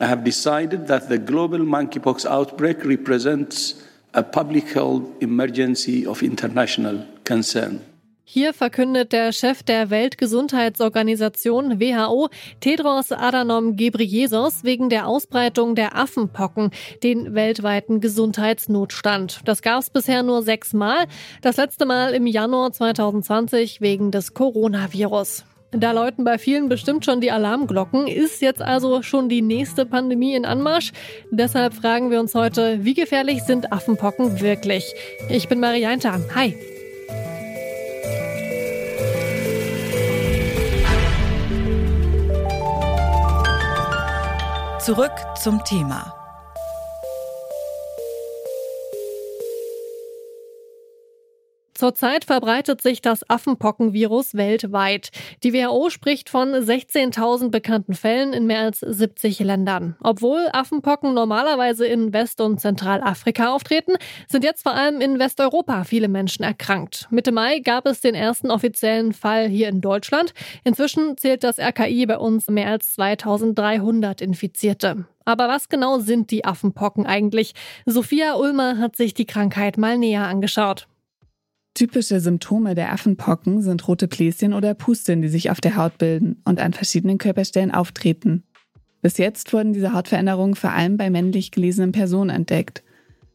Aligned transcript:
I 0.00 0.06
have 0.06 0.24
decided 0.24 0.86
that 0.88 1.08
the 1.08 1.18
global 1.18 1.60
monkeypox 1.60 2.26
outbreak 2.26 2.84
represents 2.84 3.74
a 4.12 4.22
public 4.22 4.74
health 4.74 5.02
emergency 5.20 6.06
of 6.06 6.22
international 6.22 7.06
concern. 7.24 7.80
Hier 8.26 8.54
verkündet 8.54 9.12
der 9.12 9.32
Chef 9.32 9.62
der 9.62 9.90
Weltgesundheitsorganisation 9.90 11.78
WHO, 11.78 12.30
Tedros 12.58 13.12
Adhanom 13.12 13.76
Ghebreyesus, 13.76 14.64
wegen 14.64 14.88
der 14.88 15.06
Ausbreitung 15.06 15.74
der 15.74 15.94
Affenpocken 15.94 16.70
den 17.02 17.34
weltweiten 17.34 18.00
Gesundheitsnotstand. 18.00 19.42
Das 19.44 19.60
gab 19.60 19.82
es 19.82 19.90
bisher 19.90 20.22
nur 20.22 20.42
sechsmal, 20.42 21.06
das 21.42 21.58
letzte 21.58 21.84
Mal 21.84 22.14
im 22.14 22.26
Januar 22.26 22.72
2020 22.72 23.82
wegen 23.82 24.10
des 24.10 24.32
Coronavirus. 24.32 25.44
Da 25.76 25.90
läuten 25.90 26.24
bei 26.24 26.38
vielen 26.38 26.68
bestimmt 26.68 27.04
schon 27.04 27.20
die 27.20 27.32
Alarmglocken. 27.32 28.06
Ist 28.06 28.40
jetzt 28.40 28.62
also 28.62 29.02
schon 29.02 29.28
die 29.28 29.42
nächste 29.42 29.84
Pandemie 29.84 30.36
in 30.36 30.44
Anmarsch? 30.44 30.92
Deshalb 31.32 31.74
fragen 31.74 32.12
wir 32.12 32.20
uns 32.20 32.34
heute, 32.34 32.84
wie 32.84 32.94
gefährlich 32.94 33.42
sind 33.42 33.72
Affenpocken 33.72 34.40
wirklich? 34.40 34.94
Ich 35.28 35.48
bin 35.48 35.58
Marianta. 35.58 36.20
Hi. 36.34 36.54
Zurück 44.78 45.12
zum 45.42 45.64
Thema. 45.64 46.23
Zurzeit 51.74 52.24
verbreitet 52.24 52.80
sich 52.80 53.02
das 53.02 53.28
Affenpockenvirus 53.28 54.34
weltweit. 54.34 55.10
Die 55.42 55.52
WHO 55.52 55.90
spricht 55.90 56.30
von 56.30 56.50
16.000 56.50 57.50
bekannten 57.50 57.94
Fällen 57.94 58.32
in 58.32 58.46
mehr 58.46 58.60
als 58.60 58.78
70 58.78 59.40
Ländern. 59.40 59.96
Obwohl 60.00 60.48
Affenpocken 60.52 61.14
normalerweise 61.14 61.84
in 61.84 62.12
West- 62.12 62.40
und 62.40 62.60
Zentralafrika 62.60 63.52
auftreten, 63.52 63.94
sind 64.28 64.44
jetzt 64.44 64.62
vor 64.62 64.74
allem 64.74 65.00
in 65.00 65.18
Westeuropa 65.18 65.82
viele 65.82 66.06
Menschen 66.06 66.44
erkrankt. 66.44 67.08
Mitte 67.10 67.32
Mai 67.32 67.58
gab 67.58 67.86
es 67.86 68.00
den 68.00 68.14
ersten 68.14 68.52
offiziellen 68.52 69.12
Fall 69.12 69.48
hier 69.48 69.68
in 69.68 69.80
Deutschland. 69.80 70.32
Inzwischen 70.62 71.16
zählt 71.16 71.42
das 71.42 71.58
RKI 71.58 72.06
bei 72.06 72.18
uns 72.18 72.46
mehr 72.46 72.70
als 72.70 72.94
2300 72.94 74.20
Infizierte. 74.20 75.06
Aber 75.24 75.48
was 75.48 75.68
genau 75.68 75.98
sind 75.98 76.30
die 76.30 76.44
Affenpocken 76.44 77.06
eigentlich? 77.06 77.54
Sophia 77.86 78.34
Ulmer 78.34 78.78
hat 78.78 78.94
sich 78.94 79.14
die 79.14 79.26
Krankheit 79.26 79.78
mal 79.78 79.98
näher 79.98 80.26
angeschaut. 80.26 80.86
Typische 81.74 82.20
Symptome 82.20 82.76
der 82.76 82.92
Affenpocken 82.92 83.60
sind 83.60 83.88
rote 83.88 84.06
Bläschen 84.06 84.54
oder 84.54 84.74
Pusteln, 84.74 85.22
die 85.22 85.28
sich 85.28 85.50
auf 85.50 85.60
der 85.60 85.76
Haut 85.76 85.98
bilden 85.98 86.40
und 86.44 86.60
an 86.60 86.72
verschiedenen 86.72 87.18
Körperstellen 87.18 87.72
auftreten. 87.72 88.44
Bis 89.02 89.18
jetzt 89.18 89.52
wurden 89.52 89.72
diese 89.72 89.92
Hautveränderungen 89.92 90.54
vor 90.54 90.70
allem 90.70 90.96
bei 90.96 91.10
männlich 91.10 91.50
gelesenen 91.50 91.90
Personen 91.90 92.30
entdeckt. 92.30 92.84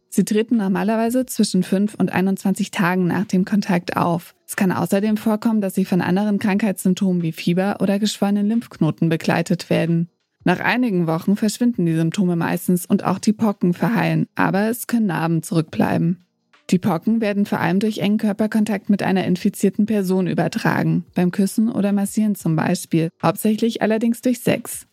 Sie 0.07 0.23
treten 0.23 0.55
normalerweise 0.55 1.25
zwischen 1.25 1.63
5 1.63 1.95
und 1.95 2.13
21 2.13 2.71
Tagen 2.71 3.07
nach 3.07 3.25
dem 3.25 3.43
Kontakt 3.43 3.97
auf. 3.97 4.33
Es 4.47 4.55
kann 4.55 4.71
außerdem 4.71 5.17
vorkommen, 5.17 5.59
dass 5.59 5.75
sie 5.75 5.85
von 5.85 6.01
anderen 6.01 6.39
Krankheitssymptomen 6.39 7.21
wie 7.21 7.33
Fieber 7.33 7.77
oder 7.81 7.99
geschwollenen 7.99 8.47
Lymphknoten 8.47 9.09
begleitet 9.09 9.69
werden. 9.69 10.09
Nach 10.45 10.61
einigen 10.61 11.05
Wochen 11.07 11.35
verschwinden 11.35 11.85
die 11.85 11.95
Symptome 11.95 12.37
meistens 12.37 12.85
und 12.85 13.03
auch 13.03 13.19
die 13.19 13.33
Pocken 13.33 13.73
verheilen, 13.73 14.27
aber 14.35 14.69
es 14.69 14.87
können 14.87 15.07
Narben 15.07 15.43
zurückbleiben. 15.43 16.25
Die 16.71 16.77
Pocken 16.77 17.19
werden 17.19 17.47
vor 17.47 17.59
allem 17.59 17.79
durch 17.79 17.97
engen 17.97 18.19
Körperkontakt 18.19 18.89
mit 18.89 19.01
einer 19.01 19.25
infizierten 19.25 19.87
Person 19.87 20.27
übertragen, 20.27 21.03
beim 21.15 21.31
Küssen 21.31 21.71
oder 21.71 21.91
Massieren 21.93 22.35
zum 22.35 22.55
Beispiel, 22.55 23.09
hauptsächlich 23.23 23.81
allerdings 23.81 24.21
durch 24.21 24.39
Sex. 24.39 24.85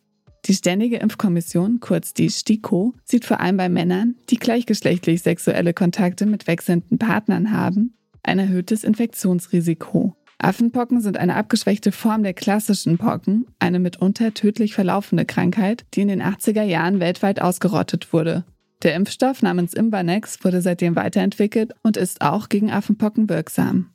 Die 0.46 0.54
Ständige 0.54 0.96
Impfkommission, 0.96 1.80
kurz 1.80 2.14
die 2.14 2.30
STIKO, 2.30 2.94
sieht 3.04 3.24
vor 3.24 3.40
allem 3.40 3.58
bei 3.58 3.68
Männern, 3.68 4.14
die 4.30 4.38
gleichgeschlechtlich 4.38 5.22
sexuelle 5.22 5.74
Kontakte 5.74 6.24
mit 6.24 6.46
wechselnden 6.46 6.98
Partnern 6.98 7.52
haben, 7.52 7.94
ein 8.22 8.38
erhöhtes 8.38 8.82
Infektionsrisiko. 8.82 10.14
Affenpocken 10.38 11.00
sind 11.00 11.16
eine 11.16 11.34
abgeschwächte 11.34 11.92
Form 11.92 12.22
der 12.22 12.34
klassischen 12.34 12.96
Pocken, 12.96 13.46
eine 13.58 13.80
mitunter 13.80 14.34
tödlich 14.34 14.74
verlaufende 14.74 15.24
Krankheit, 15.24 15.84
die 15.94 16.02
in 16.02 16.08
den 16.08 16.22
80er 16.22 16.62
Jahren 16.62 17.00
weltweit 17.00 17.40
ausgerottet 17.40 18.12
wurde. 18.12 18.44
Der 18.82 18.94
Impfstoff 18.94 19.42
namens 19.42 19.72
Imvanex 19.72 20.44
wurde 20.44 20.60
seitdem 20.60 20.96
weiterentwickelt 20.96 21.74
und 21.82 21.96
ist 21.96 22.20
auch 22.20 22.48
gegen 22.48 22.70
Affenpocken 22.70 23.28
wirksam. 23.28 23.92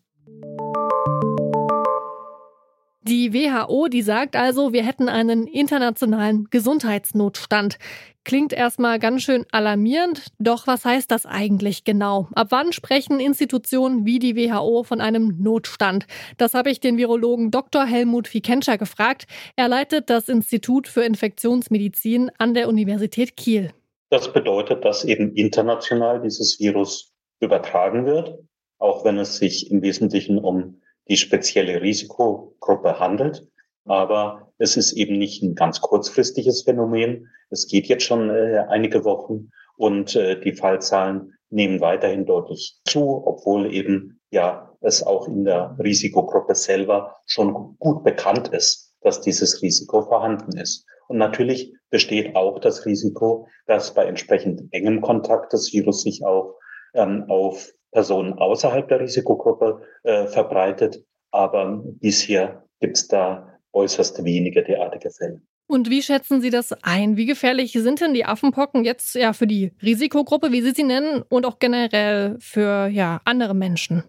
Die 3.03 3.33
WHO, 3.33 3.87
die 3.87 4.03
sagt 4.03 4.35
also, 4.35 4.73
wir 4.73 4.85
hätten 4.85 5.09
einen 5.09 5.47
internationalen 5.47 6.47
Gesundheitsnotstand. 6.51 7.79
Klingt 8.23 8.53
erstmal 8.53 8.99
ganz 8.99 9.23
schön 9.23 9.45
alarmierend, 9.51 10.27
doch 10.37 10.67
was 10.67 10.85
heißt 10.85 11.09
das 11.09 11.25
eigentlich 11.25 11.83
genau? 11.83 12.29
Ab 12.33 12.47
wann 12.51 12.71
sprechen 12.71 13.19
Institutionen 13.19 14.05
wie 14.05 14.19
die 14.19 14.35
WHO 14.35 14.83
von 14.83 15.01
einem 15.01 15.41
Notstand? 15.41 16.05
Das 16.37 16.53
habe 16.53 16.69
ich 16.69 16.79
den 16.79 16.97
Virologen 16.97 17.49
Dr. 17.49 17.85
Helmut 17.85 18.27
Fikenscher 18.27 18.77
gefragt. 18.77 19.25
Er 19.55 19.67
leitet 19.67 20.11
das 20.11 20.29
Institut 20.29 20.87
für 20.87 21.01
Infektionsmedizin 21.01 22.29
an 22.37 22.53
der 22.53 22.69
Universität 22.69 23.35
Kiel. 23.35 23.73
Das 24.11 24.33
bedeutet, 24.33 24.83
dass 24.83 25.05
eben 25.05 25.33
international 25.35 26.22
dieses 26.22 26.59
Virus 26.59 27.13
übertragen 27.39 28.05
wird, 28.05 28.38
auch 28.77 29.05
wenn 29.05 29.17
es 29.17 29.38
sich 29.38 29.72
im 29.72 29.81
Wesentlichen 29.81 30.38
um 30.38 30.81
die 31.07 31.16
spezielle 31.16 31.81
Risikogruppe 31.81 32.99
handelt. 32.99 33.47
Aber 33.85 34.51
es 34.57 34.75
ist 34.75 34.91
eben 34.91 35.17
nicht 35.17 35.41
ein 35.41 35.55
ganz 35.55 35.79
kurzfristiges 35.79 36.63
Phänomen. 36.63 37.29
Es 37.49 37.69
geht 37.69 37.88
jetzt 37.88 38.03
schon 38.03 38.29
äh, 38.29 38.66
einige 38.67 39.05
Wochen 39.05 39.49
und 39.77 40.13
äh, 40.17 40.38
die 40.41 40.53
Fallzahlen 40.53 41.33
nehmen 41.49 41.79
weiterhin 41.79 42.25
deutlich 42.25 42.81
zu, 42.83 43.25
obwohl 43.25 43.73
eben 43.73 44.19
ja 44.29 44.75
es 44.81 45.01
auch 45.01 45.29
in 45.29 45.45
der 45.45 45.78
Risikogruppe 45.81 46.55
selber 46.55 47.16
schon 47.25 47.78
gut 47.79 48.03
bekannt 48.03 48.49
ist, 48.49 48.93
dass 48.99 49.22
dieses 49.22 49.61
Risiko 49.61 50.01
vorhanden 50.01 50.57
ist. 50.57 50.85
Und 51.11 51.17
natürlich 51.17 51.73
besteht 51.89 52.38
auch 52.38 52.57
das 52.59 52.85
Risiko, 52.85 53.45
dass 53.67 53.94
bei 53.94 54.05
entsprechend 54.05 54.61
engem 54.72 55.01
Kontakt 55.01 55.51
das 55.51 55.73
Virus 55.73 56.03
sich 56.03 56.23
auch 56.23 56.55
ähm, 56.94 57.25
auf 57.27 57.73
Personen 57.91 58.31
außerhalb 58.31 58.88
der 58.88 59.01
Risikogruppe 59.01 59.81
äh, 60.03 60.25
verbreitet. 60.27 61.03
Aber 61.31 61.81
bisher 61.99 62.63
gibt 62.79 62.95
es 62.95 63.09
da 63.09 63.59
äußerst 63.73 64.23
wenige 64.23 64.63
derartige 64.63 65.09
Fälle. 65.09 65.41
Und 65.67 65.89
wie 65.89 66.01
schätzen 66.01 66.39
Sie 66.39 66.49
das 66.49 66.72
ein? 66.81 67.17
Wie 67.17 67.25
gefährlich 67.25 67.73
sind 67.73 67.99
denn 67.99 68.13
die 68.13 68.23
Affenpocken 68.23 68.85
jetzt 68.85 69.16
ja 69.16 69.33
für 69.33 69.47
die 69.47 69.73
Risikogruppe, 69.83 70.53
wie 70.53 70.61
Sie 70.61 70.72
sie 70.72 70.83
nennen, 70.83 71.25
und 71.28 71.45
auch 71.45 71.59
generell 71.59 72.38
für 72.39 72.88
ja, 72.88 73.19
andere 73.25 73.53
Menschen? 73.53 74.05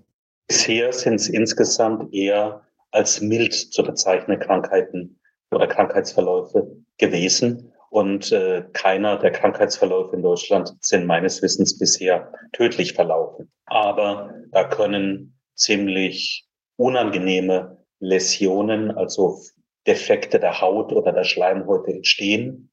Bisher 0.46 0.92
sind 0.92 1.16
es 1.16 1.28
insgesamt 1.28 2.14
eher 2.14 2.62
als 2.92 3.20
mild 3.20 3.54
zu 3.54 3.82
bezeichnende 3.82 4.38
Krankheiten 4.38 5.18
oder 5.50 5.66
Krankheitsverläufe 5.66 6.76
gewesen. 7.02 7.72
Und 7.90 8.32
äh, 8.32 8.64
keiner 8.72 9.18
der 9.18 9.32
Krankheitsverläufe 9.32 10.16
in 10.16 10.22
Deutschland 10.22 10.74
sind 10.80 11.04
meines 11.04 11.42
Wissens 11.42 11.78
bisher 11.78 12.32
tödlich 12.52 12.94
verlaufen. 12.94 13.52
Aber 13.66 14.32
da 14.50 14.64
können 14.64 15.38
ziemlich 15.54 16.46
unangenehme 16.76 17.84
Läsionen, 17.98 18.90
also 18.92 19.40
Defekte 19.86 20.40
der 20.40 20.60
Haut 20.60 20.92
oder 20.92 21.12
der 21.12 21.24
Schleimhäute 21.24 21.92
entstehen, 21.92 22.70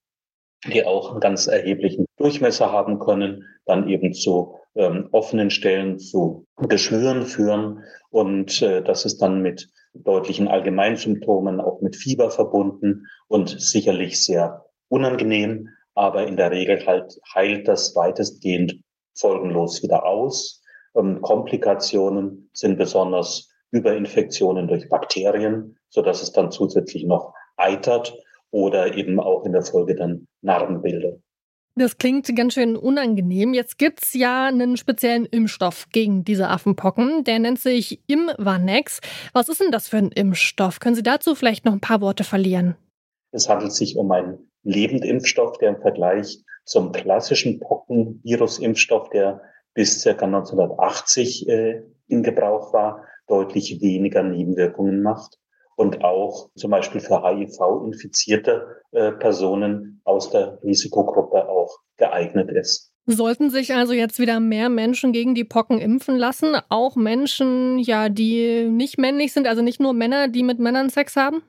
die 0.66 0.86
auch 0.86 1.12
einen 1.12 1.20
ganz 1.20 1.48
erheblichen 1.48 2.06
Durchmesser 2.18 2.72
haben 2.72 3.00
können, 3.00 3.46
dann 3.66 3.90
eben 3.90 4.14
zu 4.14 4.59
ähm, 4.76 5.10
offenen 5.12 5.50
Stellen, 5.50 6.00
zu 6.00 6.46
Geschwüren 6.58 7.26
führen. 7.26 7.84
Und 8.10 8.62
äh, 8.62 8.82
das 8.84 9.06
ist 9.06 9.22
dann 9.22 9.42
mit 9.42 9.70
deutlichen 9.94 10.48
Allgemeinsymptomen, 10.48 11.60
auch 11.60 11.82
mit 11.82 11.96
Fieber 11.96 12.32
verbunden 12.32 13.08
und 13.28 13.50
sicherlich 13.60 14.24
sehr 14.24 14.66
unangenehm. 14.88 15.70
Aber 15.96 16.26
in 16.28 16.38
der 16.38 16.52
Regel 16.52 16.86
halt 16.86 17.20
heilt 17.34 17.68
das 17.68 17.96
weitestgehend 17.96 18.80
folgenlos 19.16 19.84
wieder 19.84 20.06
aus. 20.06 20.64
Ähm, 20.96 21.22
Komplikationen 21.22 22.50
sind 22.54 22.78
besonders 22.78 23.50
Überinfektionen 23.72 24.68
durch 24.68 24.90
Bakterien, 24.90 25.78
so 25.90 26.02
dass 26.02 26.24
es 26.24 26.32
dann 26.32 26.52
zusätzlich 26.52 27.06
noch 27.06 27.34
eitert 27.58 28.16
oder 28.52 28.96
eben 28.96 29.20
auch 29.20 29.46
in 29.46 29.52
der 29.52 29.64
Folge 29.64 29.96
dann 29.96 30.28
Narben 30.42 30.82
bildet. 30.82 31.22
Das 31.76 31.98
klingt 31.98 32.36
ganz 32.36 32.56
schön 32.56 32.76
unangenehm. 32.76 33.54
Jetzt 33.54 33.78
gibt 33.78 34.04
es 34.04 34.14
ja 34.14 34.48
einen 34.48 34.76
speziellen 34.76 35.26
Impfstoff 35.26 35.88
gegen 35.92 36.26
diese 36.26 36.50
Affenpocken. 36.50 37.24
Der 37.24 37.40
nennt 37.40 37.60
sich 37.60 38.02
Imvanex. 38.08 39.00
Was 39.34 39.48
ist 39.48 39.62
denn 39.62 39.72
das 39.72 39.88
für 39.88 39.98
ein 39.98 40.12
Impfstoff? 40.12 40.80
Können 40.80 40.96
Sie 40.96 41.04
dazu 41.04 41.36
vielleicht 41.36 41.66
noch 41.66 41.74
ein 41.74 41.80
paar 41.80 42.02
Worte 42.02 42.24
verlieren? 42.24 42.76
Es 43.32 43.48
handelt 43.48 43.72
sich 43.72 43.96
um 43.96 44.12
einen 44.12 44.50
Lebendimpfstoff, 44.64 45.58
der 45.60 45.70
im 45.70 45.82
Vergleich 45.82 46.44
zum 46.66 46.92
klassischen 46.92 47.60
Pockenvirus-Impfstoff, 47.60 49.10
der 49.10 49.42
bis 49.74 50.04
ca. 50.04 50.10
1980 50.10 51.48
äh, 51.48 51.84
in 52.08 52.24
Gebrauch 52.24 52.74
war, 52.74 53.06
deutlich 53.28 53.82
weniger 53.82 54.24
Nebenwirkungen 54.24 55.02
macht. 55.02 55.38
Und 55.80 56.04
auch 56.04 56.50
zum 56.56 56.72
Beispiel 56.72 57.00
für 57.00 57.24
HIV-infizierte 57.24 58.84
äh, 58.92 59.14
Personen 59.14 60.02
aus 60.04 60.30
der 60.30 60.60
Risikogruppe 60.62 61.48
auch 61.48 61.80
geeignet 61.96 62.52
ist. 62.52 62.92
Sollten 63.06 63.50
sich 63.50 63.74
also 63.74 63.94
jetzt 63.94 64.20
wieder 64.20 64.42
mehr 64.42 64.68
Menschen 64.68 65.14
gegen 65.14 65.36
die 65.36 65.46
Pocken 65.46 65.80
impfen 65.80 66.18
lassen? 66.18 66.58
Auch 66.68 66.98
Menschen, 66.98 67.80
ja, 67.80 68.10
die 68.10 68.68
nicht 68.70 68.98
männlich 68.98 69.32
sind, 69.32 69.48
also 69.48 69.62
nicht 69.62 69.80
nur 69.80 69.94
Männer, 69.94 70.28
die 70.28 70.44
mit 70.44 70.60
Männern 70.60 70.90
Sex 70.90 71.16
haben? 71.16 71.44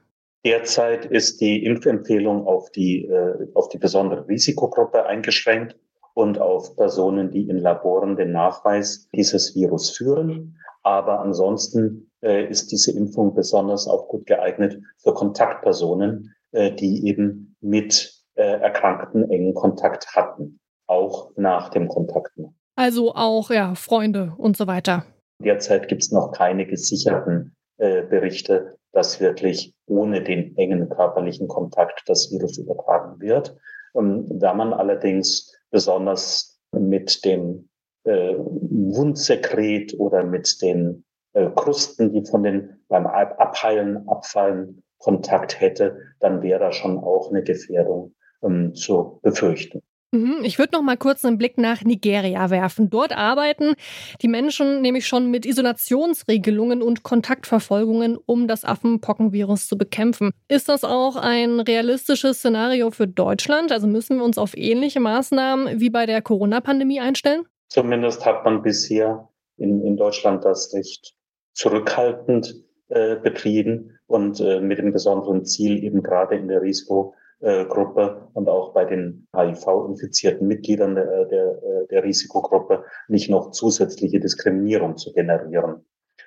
Derzeit 0.45 1.07
ist 1.07 1.41
die 1.41 1.65
Impfempfehlung 1.65 2.47
auf 2.47 2.71
die, 2.71 3.07
äh, 3.07 3.49
auf 3.55 3.69
die 3.69 3.79
besondere 3.79 4.29
Risikogruppe 4.29 5.07
eingeschränkt 5.07 5.75
und 6.15 6.39
auf 6.39 6.77
Personen, 6.77 7.33
die 7.33 7.49
in 7.49 7.59
Laboren 7.59 8.15
den 8.15 8.31
Nachweis 8.31 9.09
dieses 9.13 9.57
Virus 9.57 9.91
führen. 9.91 10.57
Aber 10.85 11.19
ansonsten 11.19 12.10
äh, 12.23 12.49
ist 12.49 12.73
diese 12.73 12.93
Impfung 12.93 13.35
besonders 13.35 13.87
auch 13.87 14.09
gut 14.09 14.27
geeignet 14.27 14.81
für 14.99 15.15
Kontaktpersonen, 15.15 16.35
äh, 16.53 16.73
die 16.73 17.07
eben 17.07 17.57
mit 17.61 18.15
äh, 18.35 18.61
Erkrankten 18.61 19.31
engen 19.31 19.55
Kontakt 19.55 20.15
hatten, 20.15 20.59
auch 20.87 21.31
nach 21.37 21.71
dem 21.71 21.89
Kontakt. 21.89 22.33
Also 22.77 23.15
auch 23.15 23.51
ja 23.51 23.75
Freunde 23.75 24.33
und 24.37 24.57
so 24.57 24.67
weiter. 24.67 25.05
Derzeit 25.43 25.89
gibt 25.89 26.03
es 26.03 26.13
noch 26.13 26.33
keine 26.33 26.67
gesicherten 26.67 27.55
äh, 27.79 28.03
Berichte, 28.03 28.77
dass 28.93 29.21
wirklich 29.21 29.75
ohne 29.87 30.23
den 30.23 30.57
engen 30.57 30.89
körperlichen 30.89 31.49
Kontakt 31.49 32.03
das 32.07 32.31
Virus 32.31 32.59
übertragen 32.59 33.21
wird. 33.21 33.57
Ähm, 33.97 34.27
da 34.39 34.55
man 34.55 34.73
allerdings 34.73 35.55
besonders 35.71 36.61
mit 36.73 37.25
dem 37.25 37.69
äh, 38.05 38.35
Wundsekret 38.37 39.95
oder 39.99 40.25
mit 40.25 40.61
den 40.63 41.05
äh, 41.33 41.49
Krusten, 41.55 42.13
die 42.13 42.25
von 42.25 42.43
den 42.43 42.81
beim 42.89 43.07
Abheilen 43.07 44.09
abfallen, 44.09 44.83
Kontakt 44.99 45.61
hätte, 45.61 45.99
dann 46.21 46.43
wäre 46.43 46.61
da 46.61 46.73
schon 46.73 46.99
auch 46.99 47.31
eine 47.31 47.43
Gefährdung 47.43 48.15
ähm, 48.43 48.75
zu 48.75 49.19
befürchten. 49.23 49.83
Mhm, 50.13 50.39
ich 50.43 50.59
würde 50.59 50.73
noch 50.73 50.83
mal 50.83 50.97
kurz 50.97 51.25
einen 51.25 51.39
Blick 51.39 51.57
nach 51.57 51.83
Nigeria 51.83 52.51
werfen. 52.51 52.91
Dort 52.91 53.17
arbeiten 53.17 53.75
die 54.23 54.29
Menschen 54.29 54.83
nämlich 54.83 55.07
schon 55.07 55.31
mit 55.31 55.47
Isolationsregelungen 55.47 56.83
und 56.83 57.05
Kontaktverfolgungen, 57.05 58.19
um 58.27 58.49
das 58.49 58.65
Affenpockenvirus 58.65 59.69
zu 59.69 59.79
bekämpfen. 59.79 60.33
Ist 60.49 60.69
das 60.69 60.83
auch 60.83 61.15
ein 61.15 61.61
realistisches 61.61 62.39
Szenario 62.39 62.91
für 62.91 63.07
Deutschland? 63.07 63.71
Also 63.71 63.87
müssen 63.87 64.17
wir 64.17 64.25
uns 64.25 64.37
auf 64.37 64.57
ähnliche 64.57 64.99
Maßnahmen 64.99 65.81
wie 65.81 65.91
bei 65.91 66.07
der 66.07 66.23
Corona-Pandemie 66.23 67.01
einstellen? 67.01 67.45
Zumindest 67.69 68.27
hat 68.27 68.45
man 68.45 68.63
bisher 68.63 69.29
in, 69.59 69.81
in 69.87 69.97
Deutschland 69.97 70.45
das 70.45 70.75
recht 70.75 71.15
zurückhaltend 71.53 72.55
äh, 72.89 73.17
betrieben 73.17 73.99
und 74.07 74.41
äh, 74.41 74.61
mit 74.61 74.79
dem 74.79 74.93
besonderen 74.93 75.45
Ziel 75.45 75.83
eben 75.85 76.03
gerade 76.03 76.37
in 76.37 76.49
der 76.49 76.63
Risiko 76.63 77.15
äh, 77.41 77.65
und 77.65 78.49
auch 78.49 78.73
bei 78.73 78.85
den 78.85 79.27
HIV-infizierten 79.35 80.47
Mitgliedern 80.47 80.95
der, 80.95 81.25
der, 81.27 81.63
äh, 81.63 81.87
der 81.89 82.05
Risikogruppe 82.05 82.85
nicht 83.09 83.31
noch 83.31 83.51
zusätzliche 83.53 84.21
Diskriminierung 84.21 84.97
zu 84.97 85.13
generieren. 85.13 85.87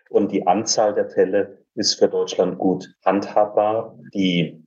Und 0.09 0.31
die 0.31 0.45
Anzahl 0.47 0.93
der 0.93 1.09
Fälle 1.09 1.59
ist 1.75 1.95
für 1.95 2.07
Deutschland 2.07 2.57
gut 2.59 2.95
handhabbar. 3.03 3.97
Die 4.13 4.63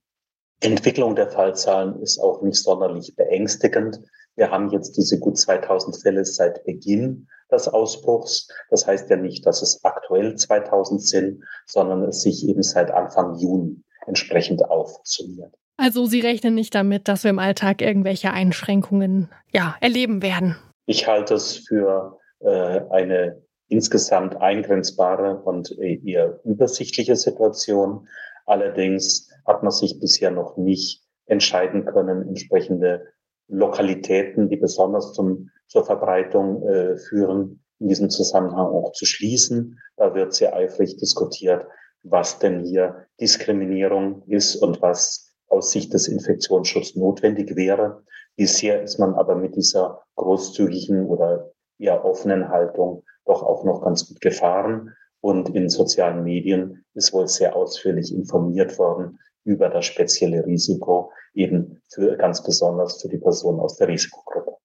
Entwicklung 0.61 1.15
der 1.15 1.29
Fallzahlen 1.29 2.01
ist 2.01 2.19
auch 2.19 2.43
nicht 2.43 2.63
sonderlich 2.63 3.15
beängstigend. 3.17 4.01
Wir 4.37 4.51
haben 4.51 4.71
jetzt 4.71 4.97
diese 4.97 5.19
gut 5.19 5.39
2000 5.39 5.97
Fälle 6.03 6.25
seit 6.25 6.65
Beginn 6.65 7.29
des 7.51 7.69
Ausbruchs. 7.69 8.49
Das 8.71 8.87
heißt 8.87 9.11
ja 9.11 9.17
nicht, 9.17 9.47
dass 9.47 9.63
es 9.63 9.85
aktuell 9.85 10.37
2000 10.37 11.03
sind, 11.03 11.45
sondern 11.67 12.03
es 12.05 12.23
sich 12.23 12.47
eben 12.47 12.63
seit 12.63 12.91
Anfang 12.91 13.39
Juni 13.39 13.83
entsprechend 14.07 14.65
aufsummiert. 14.65 15.55
Also 15.77 16.07
Sie 16.07 16.21
rechnen 16.21 16.55
nicht 16.55 16.75
damit, 16.75 17.09
dass 17.09 17.25
wir 17.25 17.31
im 17.31 17.39
Alltag 17.39 17.83
irgendwelche 17.83 18.33
Einschränkungen 18.33 19.29
ja, 19.53 19.77
erleben 19.81 20.23
werden? 20.23 20.57
Ich 20.87 21.07
halte 21.07 21.35
es 21.35 21.57
für 21.57 22.19
äh, 22.41 22.81
eine 22.91 23.43
insgesamt 23.69 24.37
eingrenzbare 24.37 25.43
und 25.43 25.77
eher 25.79 26.41
übersichtliche 26.45 27.17
Situation. 27.17 28.09
Allerdings 28.47 29.29
hat 29.45 29.63
man 29.63 29.73
sich 29.73 29.99
bisher 29.99 30.31
noch 30.31 30.57
nicht 30.57 31.03
entscheiden 31.27 31.85
können, 31.85 32.29
entsprechende 32.29 33.07
Lokalitäten, 33.49 34.49
die 34.49 34.57
besonders 34.57 35.13
zum, 35.13 35.51
zur 35.67 35.85
Verbreitung 35.85 36.67
äh, 36.67 36.97
führen, 36.97 37.63
in 37.79 37.89
diesem 37.89 38.11
Zusammenhang 38.11 38.67
auch 38.67 38.93
zu 38.93 39.05
schließen. 39.05 39.79
Da 39.97 40.15
wird 40.15 40.33
sehr 40.35 40.55
eifrig 40.55 40.97
diskutiert, 40.97 41.67
was 42.03 42.39
denn 42.39 42.65
hier 42.65 43.07
Diskriminierung 43.21 44.23
ist 44.27 44.57
und 44.57 44.83
was 44.83 45.35
aus 45.49 45.71
Sicht 45.71 45.93
des 45.93 46.09
Infektionsschutzes 46.09 46.97
notwendig 46.97 47.55
wäre. 47.57 48.03
Bisher 48.37 48.83
ist 48.83 48.99
man 48.99 49.15
aber 49.15 49.37
mit 49.37 49.57
dieser 49.57 50.03
großzügigen 50.17 51.07
oder 51.07 51.53
eher 51.79 52.05
offenen 52.05 52.49
Haltung 52.49 53.05
doch 53.25 53.43
auch 53.43 53.65
noch 53.65 53.83
ganz 53.83 54.09
gut 54.09 54.21
gefahren. 54.21 54.95
Und 55.21 55.49
in 55.55 55.69
sozialen 55.69 56.25
Medien 56.25 56.85
ist 56.95 57.13
wohl 57.13 57.29
sehr 57.29 57.57
ausführlich 57.57 58.15
informiert 58.15 58.79
worden 58.79 59.19
über 59.47 59.71
das 59.71 59.87
spezielle 59.87 60.45
Risiko, 60.45 61.13
eben 61.33 61.81
für 61.89 62.17
ganz 62.17 62.43
besonders 62.43 63.01
für 63.01 63.09
die 63.09 63.19
Personen 63.19 63.61
aus 63.61 63.77
der 63.77 63.89
Risikogruppe. 63.89 64.57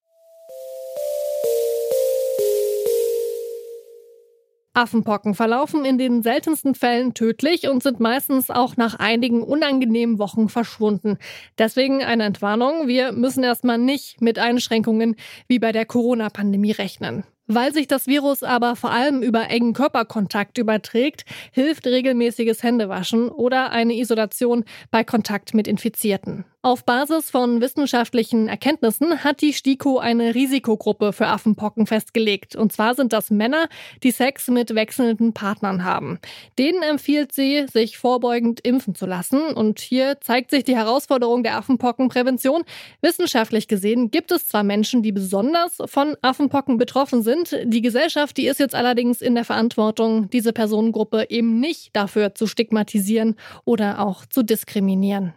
Affenpocken 4.74 5.36
verlaufen 5.36 5.84
in 5.84 5.98
den 5.98 6.24
seltensten 6.24 6.76
Fällen 6.76 7.14
tödlich 7.14 7.68
und 7.68 7.84
sind 7.84 8.00
meistens 8.00 8.50
auch 8.50 8.78
nach 8.78 8.96
einigen 8.96 9.44
unangenehmen 9.44 10.18
Wochen 10.18 10.48
verschwunden. 10.48 11.18
Deswegen 11.58 12.04
eine 12.04 12.24
Entwarnung. 12.24 12.88
Wir 12.88 13.12
müssen 13.12 13.44
erstmal 13.44 13.78
nicht 13.78 14.22
mit 14.22 14.40
Einschränkungen 14.40 15.18
wie 15.48 15.60
bei 15.60 15.74
der 15.74 15.86
Corona-Pandemie 15.86 16.72
rechnen. 16.72 17.26
Weil 17.48 17.74
sich 17.74 17.88
das 17.88 18.08
Virus 18.08 18.44
aber 18.44 18.76
vor 18.76 18.92
allem 18.92 19.22
über 19.22 19.50
engen 19.50 19.74
Körperkontakt 19.74 20.58
überträgt, 20.58 21.26
hilft 21.52 21.86
regelmäßiges 21.86 22.64
Händewaschen 22.64 23.30
oder 23.30 23.72
eine 23.72 23.94
Isolation 23.94 24.64
bei 24.90 25.04
Kontakt 25.04 25.54
mit 25.54 25.68
Infizierten. 25.68 26.46
Auf 26.64 26.86
Basis 26.86 27.32
von 27.32 27.60
wissenschaftlichen 27.60 28.48
Erkenntnissen 28.48 29.24
hat 29.24 29.42
die 29.42 29.52
STIKO 29.52 29.98
eine 29.98 30.36
Risikogruppe 30.36 31.12
für 31.12 31.26
Affenpocken 31.26 31.88
festgelegt. 31.88 32.56
Und 32.56 32.72
zwar 32.72 32.94
sind 32.94 33.14
das 33.14 33.32
Männer, 33.32 33.68
die 34.04 34.12
Sex 34.12 34.48
mit 34.48 34.76
wechselnden 34.76 35.34
Partnern 35.34 35.84
haben. 35.84 36.20
Denen 36.60 36.84
empfiehlt 36.84 37.32
sie, 37.32 37.66
sich 37.74 37.98
vorbeugend 37.98 38.60
impfen 38.60 38.94
zu 38.94 39.08
lassen. 39.08 39.42
Und 39.42 39.80
hier 39.80 40.22
zeigt 40.22 40.52
sich 40.52 40.64
die 40.64 40.76
Herausforderung 40.76 41.42
der 41.42 41.58
Affenpockenprävention. 41.58 42.62
Wissenschaftlich 43.02 43.68
gesehen 43.68 44.12
gibt 44.12 44.32
es 44.32 44.48
zwar 44.48 44.62
Menschen, 44.62 45.02
die 45.02 45.12
besonders 45.12 45.78
von 45.86 46.16
Affenpocken 46.22 46.78
betroffen 46.78 47.24
sind. 47.24 47.31
Die 47.64 47.82
Gesellschaft, 47.82 48.38
die 48.38 48.48
ist 48.48 48.60
jetzt 48.60 48.76
allerdings 48.76 49.22
in 49.22 49.36
der 49.36 49.46
Verantwortung, 49.46 50.30
diese 50.30 50.54
Personengruppe 50.54 51.28
eben 51.30 51.60
nicht 51.60 51.96
dafür 51.96 52.36
zu 52.36 52.48
stigmatisieren 52.48 53.36
oder 53.66 54.00
auch 54.00 54.26
zu 54.26 54.44
diskriminieren. 54.44 55.34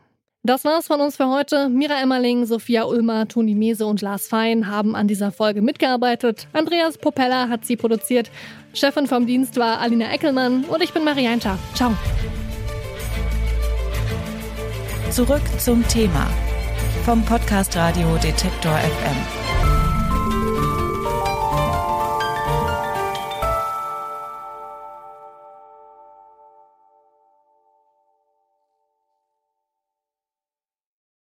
Das 0.47 0.63
war's 0.65 0.89
von 0.89 1.01
uns 1.01 1.17
für 1.17 1.31
heute. 1.31 1.71
Mira 1.71 1.99
Emmerling, 2.03 2.45
Sophia 2.45 2.85
Ulmer, 2.85 3.27
Toni 3.27 3.55
Mese 3.55 3.87
und 3.87 4.03
Lars 4.03 4.29
Fein 4.29 4.69
haben 4.69 4.95
an 4.95 5.09
dieser 5.09 5.33
Folge 5.33 5.63
mitgearbeitet. 5.63 6.49
Andreas 6.53 6.99
Popella 6.99 7.49
hat 7.49 7.65
sie 7.65 7.77
produziert. 7.77 8.31
Chefin 8.75 9.07
vom 9.07 9.27
Dienst 9.27 9.57
war 9.57 9.81
Alina 9.81 10.13
Eckelmann 10.13 10.65
und 10.65 10.83
ich 10.83 10.93
bin 10.93 11.03
Marianta. 11.03 11.59
Ciao. 11.75 11.93
Zurück 15.11 15.43
zum 15.59 15.87
Thema 15.89 16.29
vom 17.05 17.25
Podcast 17.25 17.75
Radio 17.77 18.17
Detektor 18.17 18.73
FM. 18.73 19.44